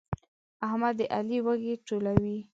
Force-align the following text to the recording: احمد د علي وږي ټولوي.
احمد 0.67 0.93
د 0.99 1.01
علي 1.15 1.37
وږي 1.45 1.73
ټولوي. 1.87 2.37